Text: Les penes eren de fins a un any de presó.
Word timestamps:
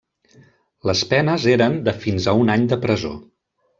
Les 0.89 1.03
penes 1.11 1.45
eren 1.55 1.77
de 1.89 1.93
fins 2.07 2.27
a 2.33 2.37
un 2.45 2.51
any 2.55 2.67
de 2.73 2.81
presó. 2.87 3.13